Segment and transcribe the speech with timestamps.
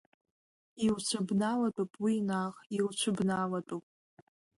[0.85, 3.85] Илцәыбналатәуп уи наҟ, илцәыбналатәуп.